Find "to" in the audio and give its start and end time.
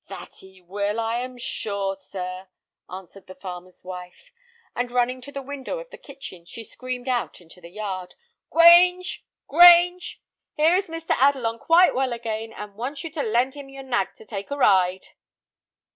5.21-5.31, 13.11-13.21, 14.15-14.25